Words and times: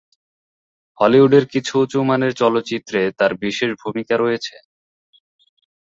হলিউডের 0.99 1.45
কিছু 1.53 1.73
উঁচুমানের 1.79 2.33
চলচ্চিত্রে 2.33 3.01
তার 3.19 3.31
বিশেষ 3.43 3.69
ভূমিকা 3.81 4.15
রয়েছে। 4.17 4.55